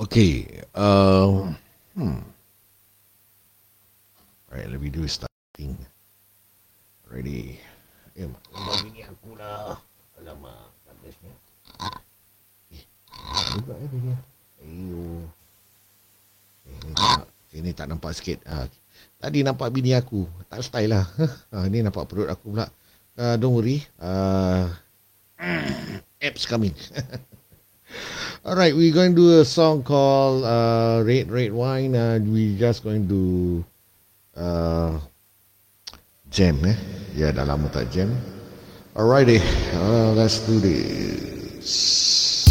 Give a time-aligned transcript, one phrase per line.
[0.00, 0.48] Okay.
[0.72, 1.52] Uh,
[1.92, 2.20] hmm.
[4.48, 5.76] Alright, let me do starting.
[7.08, 7.60] Ready.
[8.16, 8.40] Eh, mak,
[8.84, 9.76] bini aku lah.
[10.20, 11.32] Alamak, habisnya.
[12.72, 12.84] Eh,
[13.56, 14.12] juga eh bini.
[14.64, 15.04] Ayo.
[16.68, 18.40] Eh, ni tak, sini tak nampak sikit.
[18.48, 18.68] Ha,
[19.20, 20.24] tadi nampak bini aku.
[20.48, 21.04] Tak style lah.
[21.52, 22.68] Ha, ni nampak perut aku pula.
[23.12, 23.84] Uh, don't worry.
[24.00, 24.72] Uh,
[26.24, 26.72] apps coming.
[28.44, 32.58] All right, we're going to do a song called uh, "Red Red Wine." Uh, we
[32.58, 33.64] just going to
[34.34, 34.98] uh,
[36.30, 36.76] jam, eh?
[37.14, 38.10] Ya, dah lama tak jam.
[38.96, 42.41] Uh, let's do this.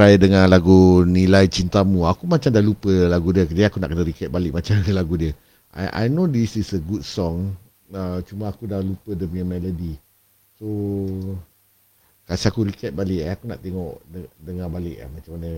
[0.00, 2.08] Try dengan lagu Nilai Cintamu.
[2.08, 3.44] Aku macam dah lupa lagu dia.
[3.44, 5.36] Jadi aku nak kena recap balik macam mana lagu dia.
[5.76, 7.52] I, I know this is a good song.
[7.92, 10.00] Uh, cuma aku dah lupa dia punya melody.
[10.56, 10.64] So,
[12.24, 13.30] kasih aku recap balik eh.
[13.36, 15.50] Aku nak tengok, de- dengar balik eh, macam mana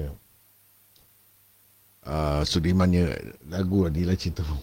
[2.03, 3.15] uh, Sudirmannya
[3.47, 4.59] lagu Nilai Cintamu.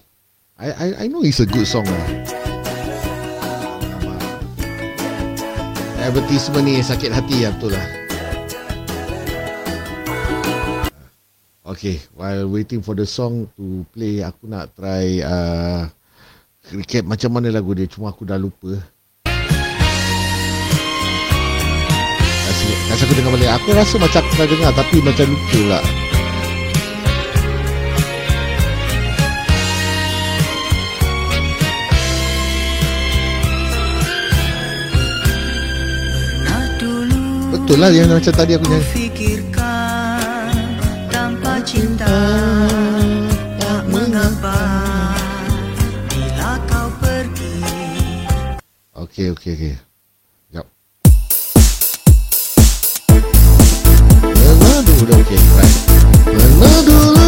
[0.59, 2.07] I, I I know it's a good song lah.
[6.03, 7.98] Advertisement ni sakit hati lah betul lah.
[11.69, 15.85] Okay, while waiting for the song to play, aku nak try uh,
[16.73, 17.85] recap macam mana lagu dia.
[17.85, 18.73] Cuma aku dah lupa.
[22.49, 23.53] Kasih, kasih aku dengar balik.
[23.61, 25.83] Aku rasa macam aku pernah dengar tapi macam lupa lah.
[36.81, 37.21] Dulu
[37.53, 39.38] Betul lah yang macam tadi aku nyanyi.
[49.19, 49.75] Okay, okay, okay.
[50.47, 50.65] Sekejap.
[54.31, 55.75] Pernah dulu dah okay, right.
[56.23, 57.18] Pernah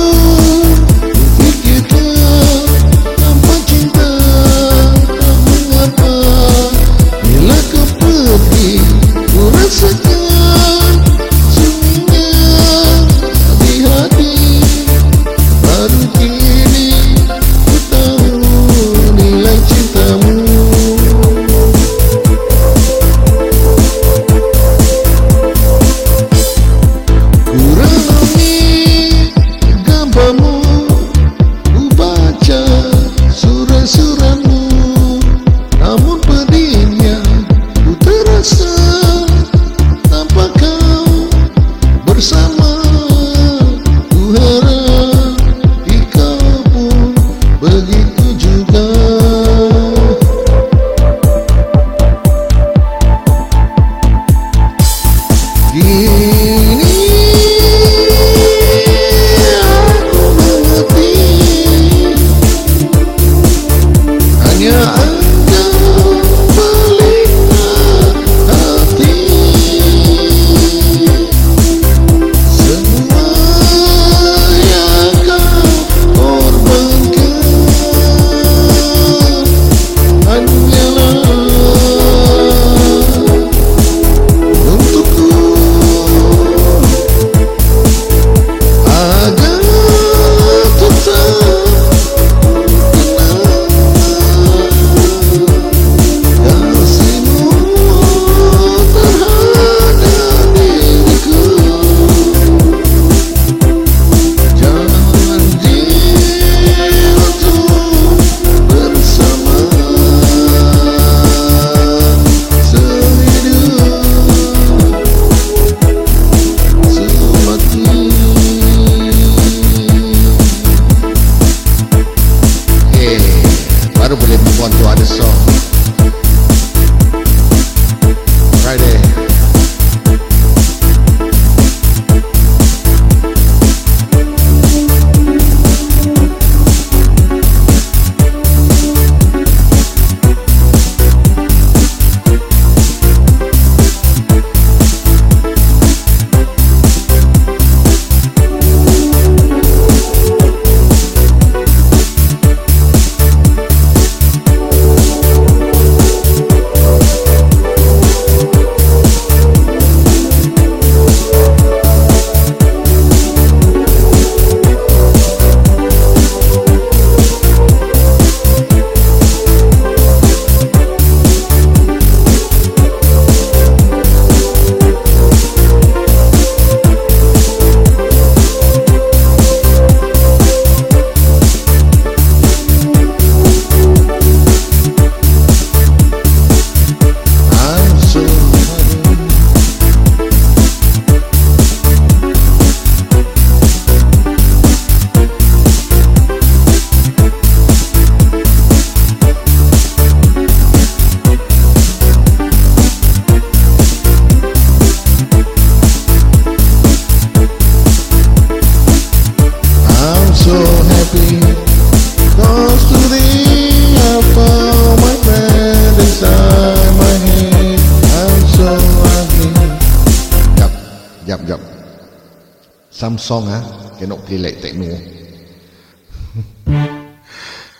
[223.31, 223.61] songa
[223.99, 224.85] che cái ti lei te nu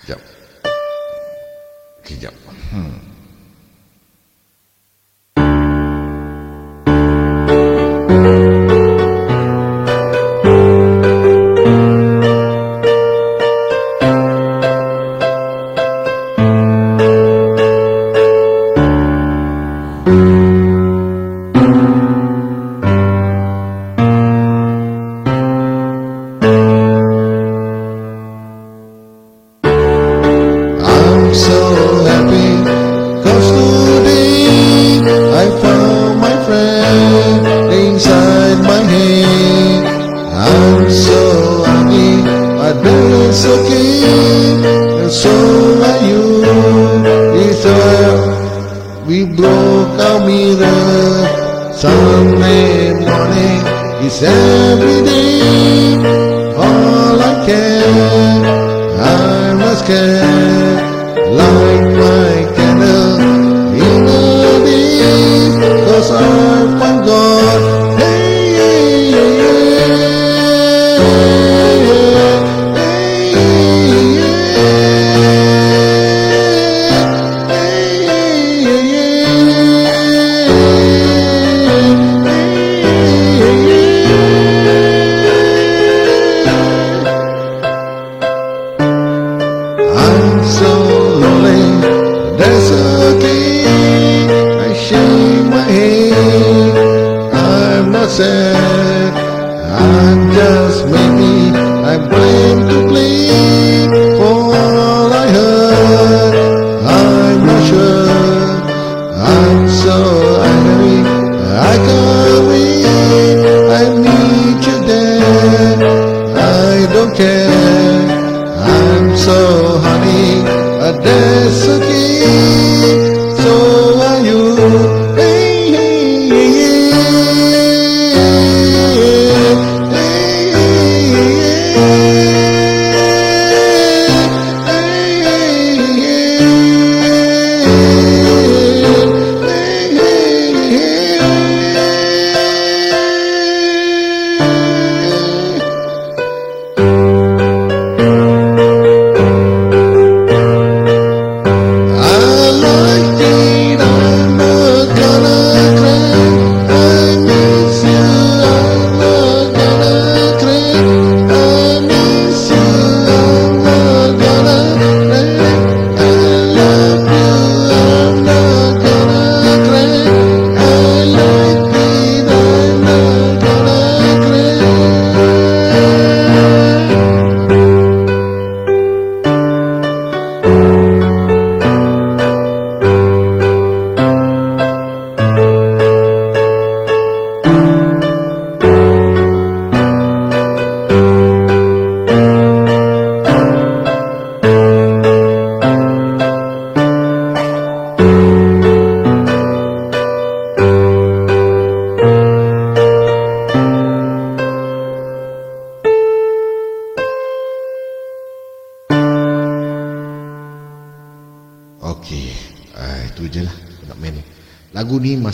[0.08, 0.20] jap
[2.06, 2.34] ki jap
[2.72, 3.01] hmm.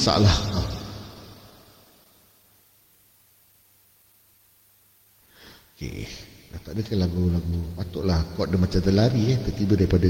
[0.07, 0.35] masalah
[5.75, 6.07] Okey
[6.63, 9.37] Tak ada lagu-lagu Patutlah kot dia macam terlari eh.
[9.43, 10.07] Tiba-tiba daripada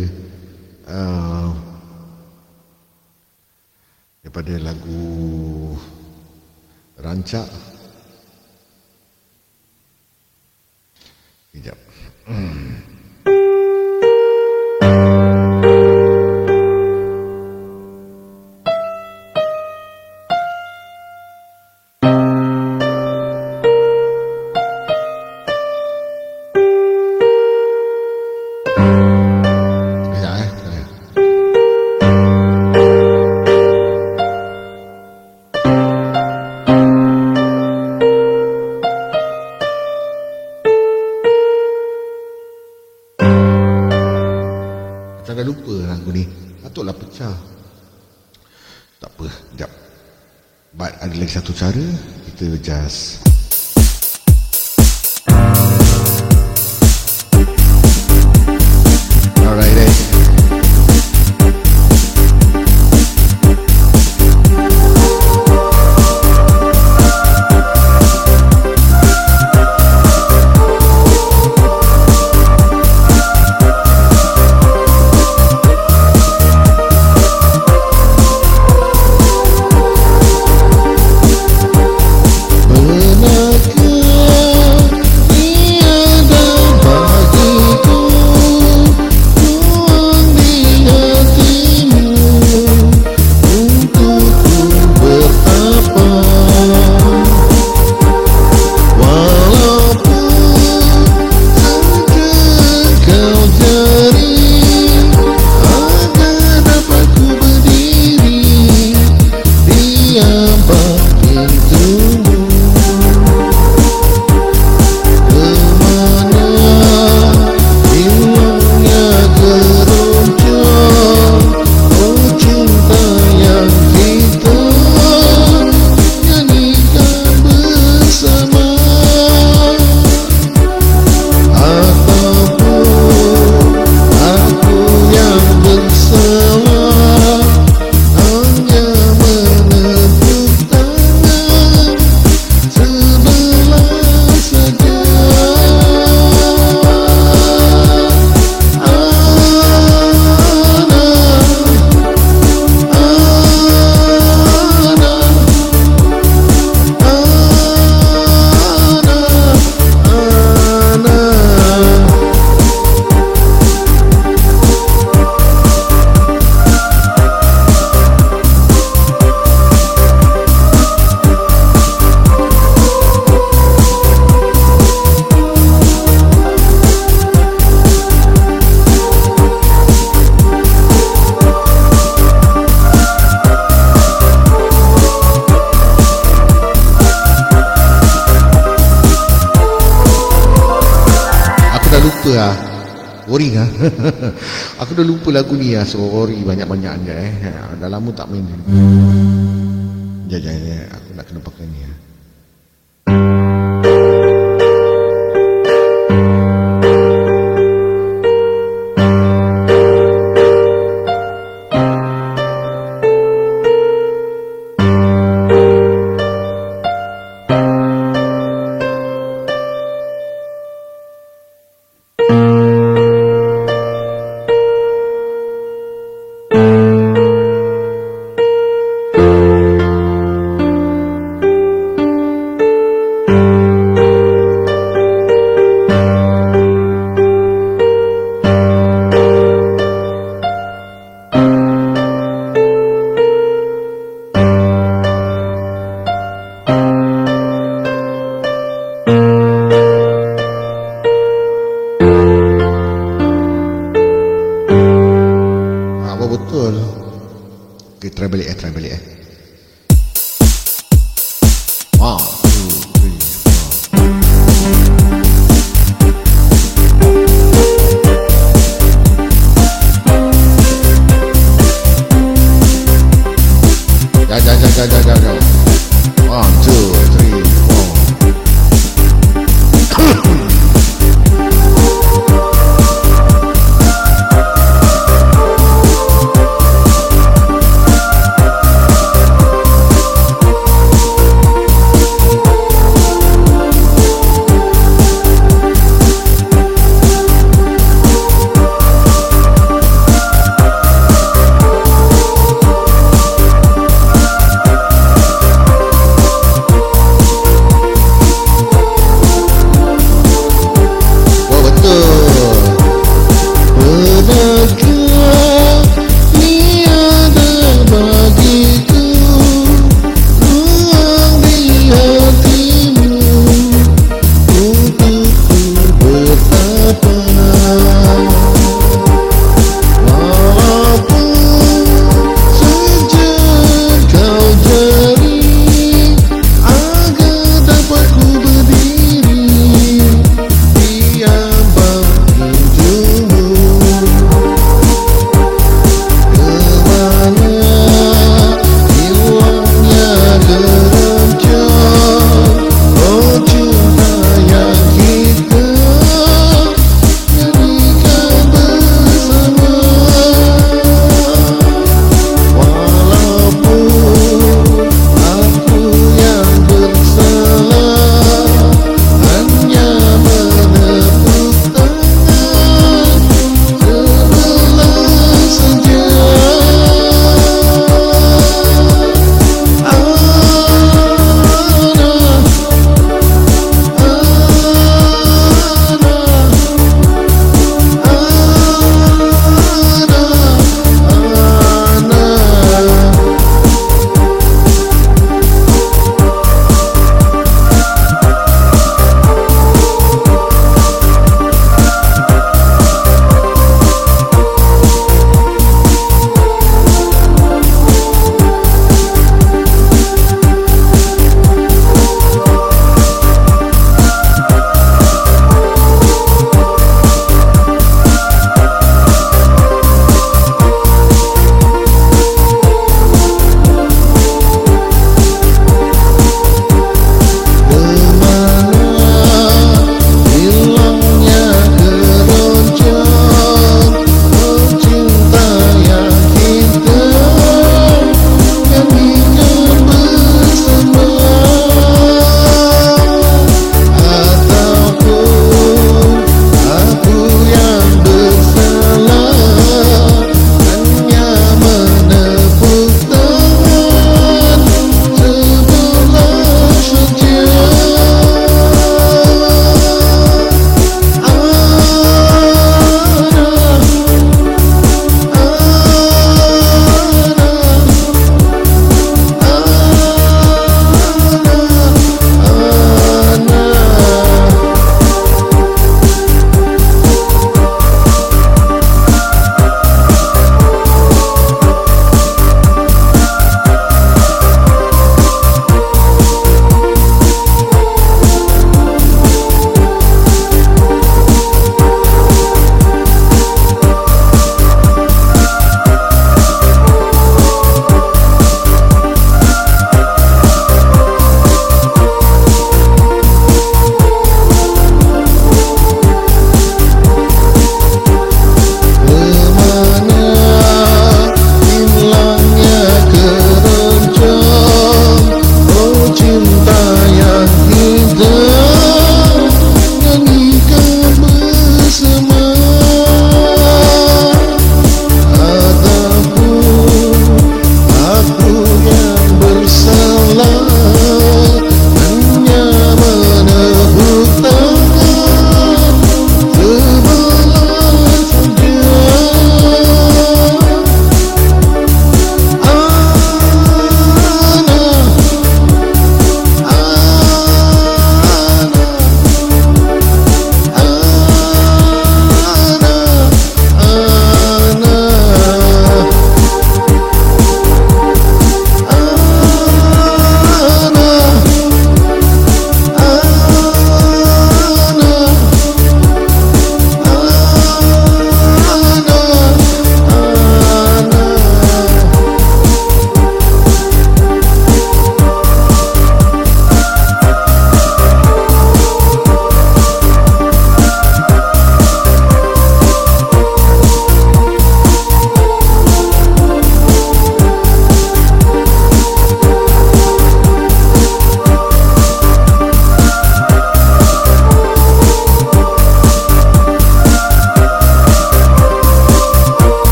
[194.81, 198.45] aku dah lupa lagu ni ah, ya sorry banyak-banyaknya eh ha, dah lama tak main.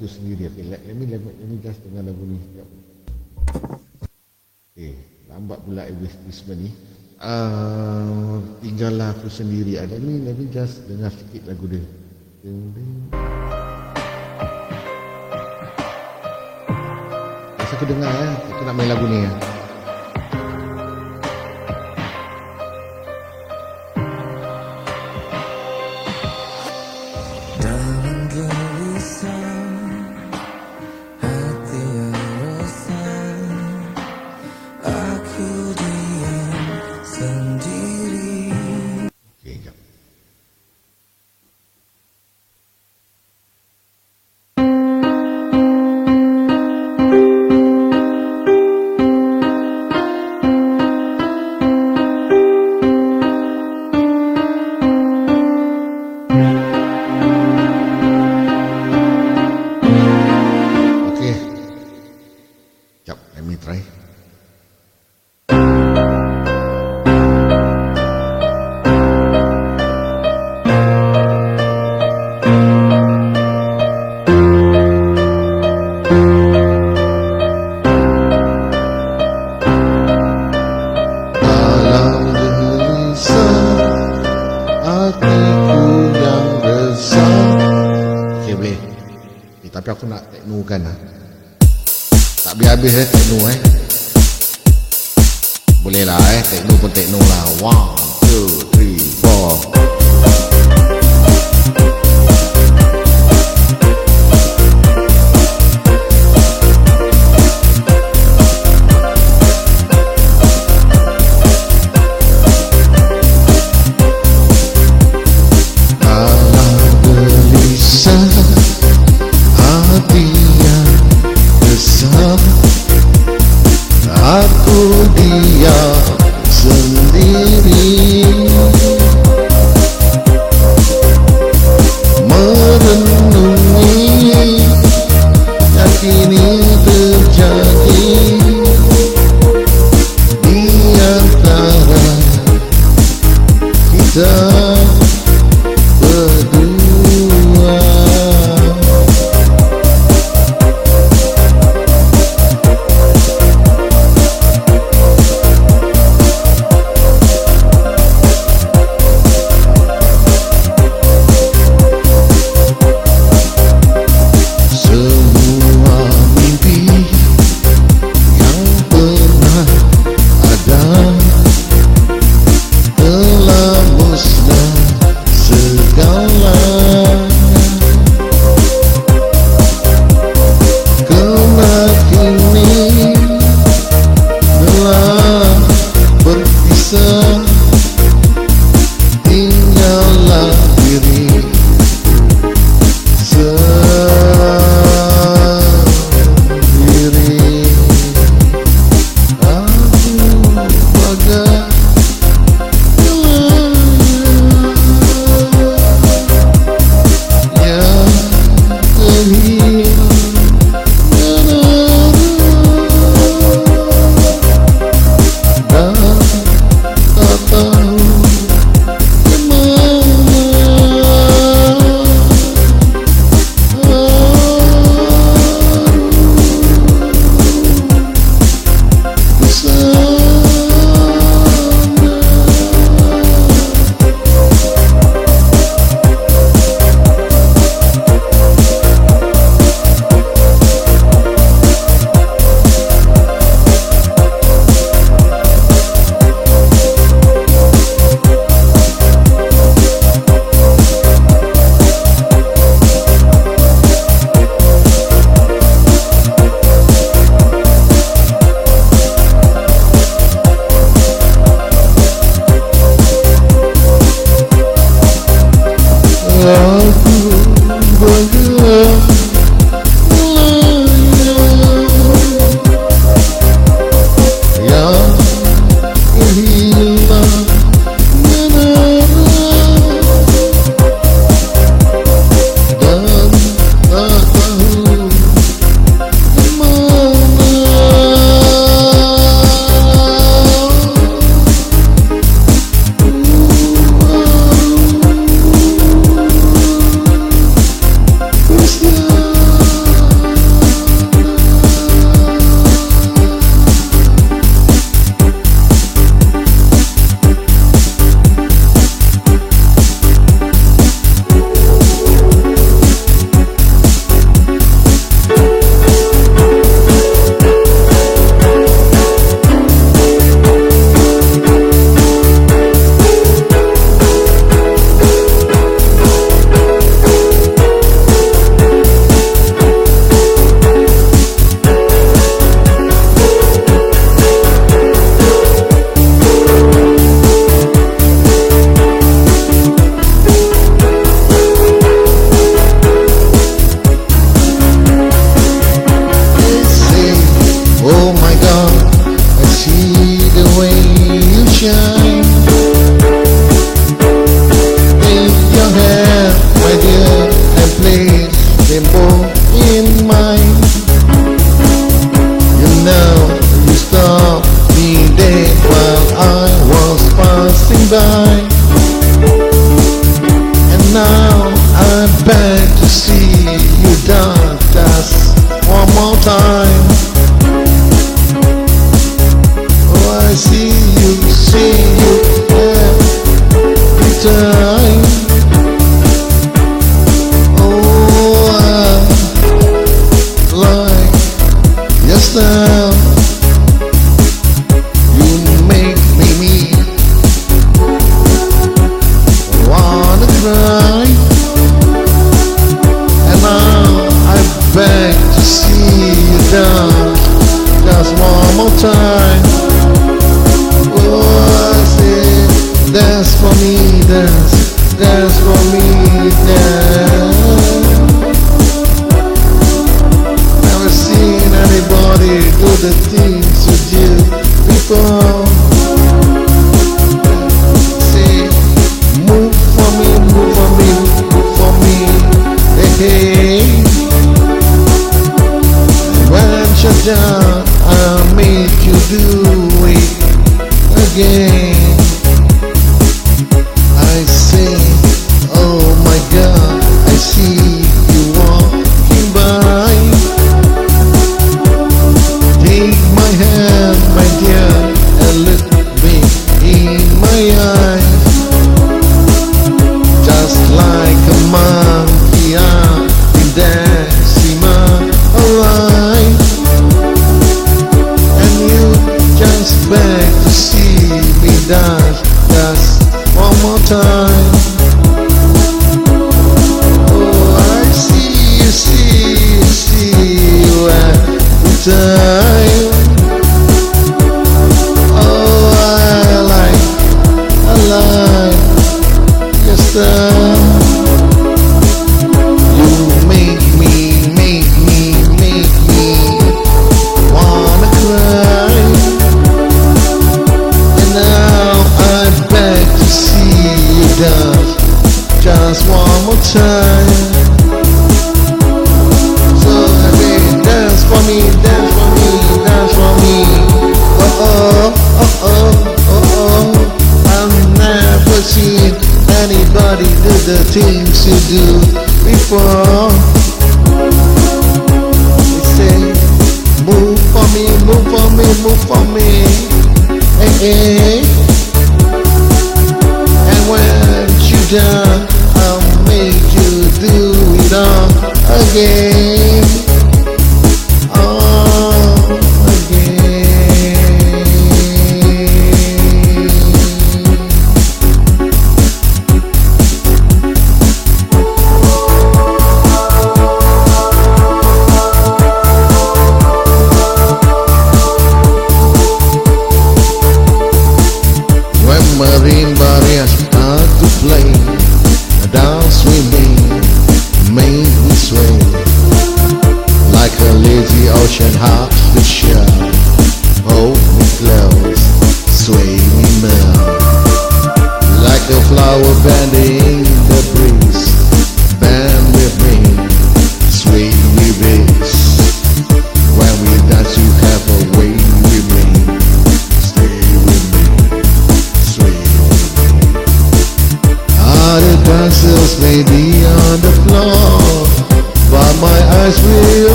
[0.00, 0.48] Tu sendiri.
[0.48, 2.40] Okay, let, let me let, me- let me just dengar lagu ni.
[2.40, 2.68] Sekejap.
[4.72, 4.92] Okay,
[5.28, 6.70] lambat pula advertisement ni.
[7.20, 9.76] Uh, tinggallah aku sendiri.
[9.76, 11.84] Uh, let me let me just dengar sikit lagu dia.
[12.40, 12.92] Ding, ding.
[17.60, 19.59] Masa aku dengar eh, aku nak main lagu ni eh.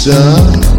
[0.00, 0.69] sun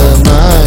[0.00, 0.61] of my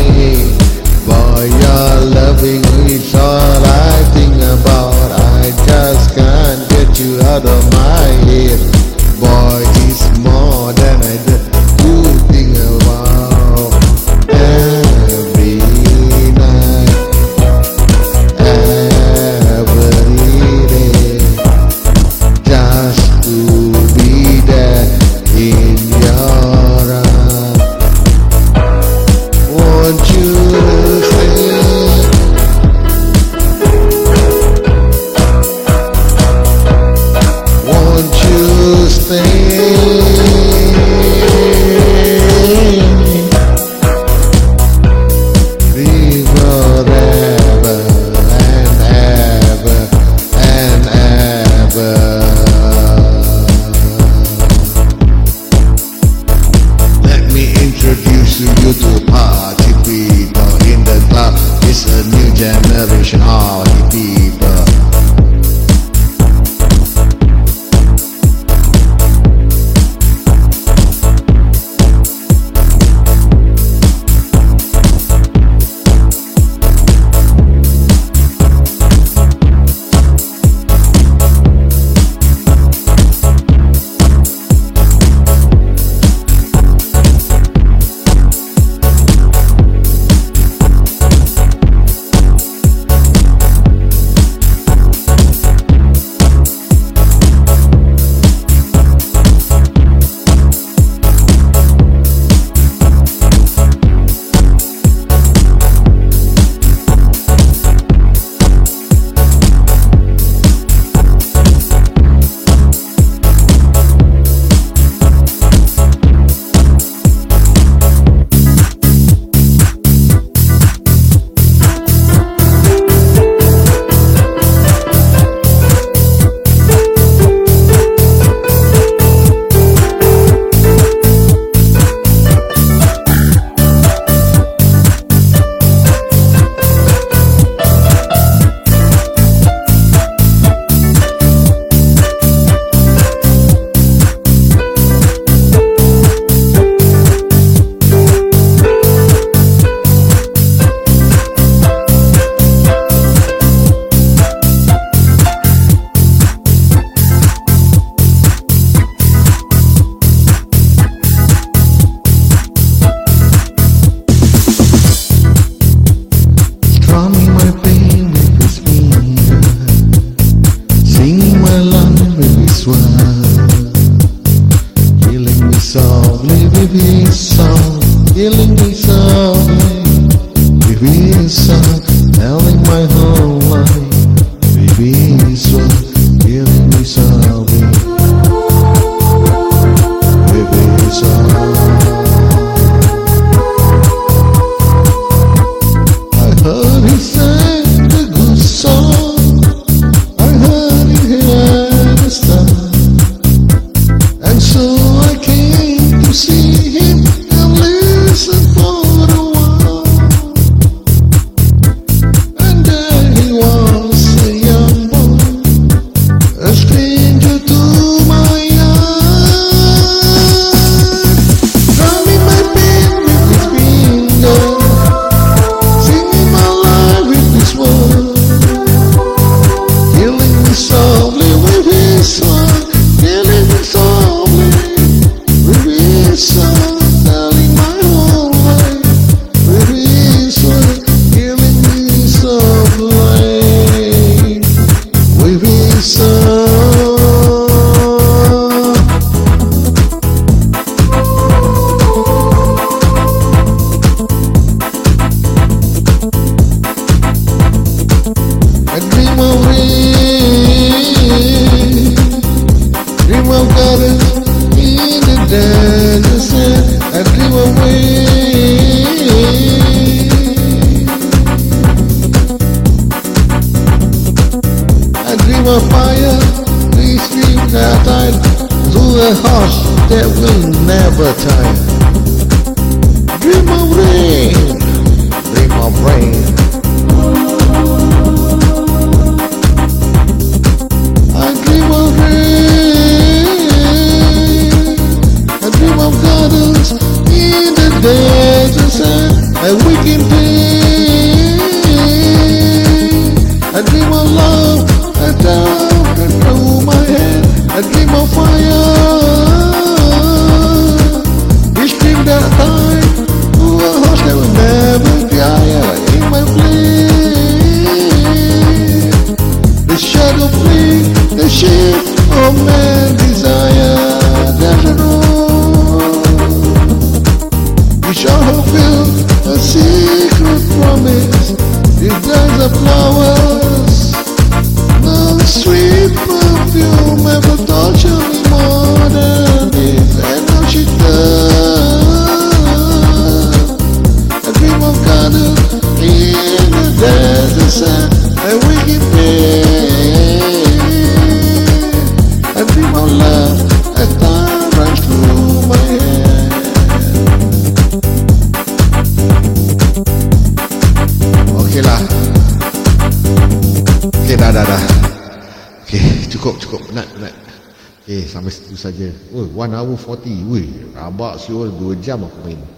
[371.59, 372.54] 2 jam aku main.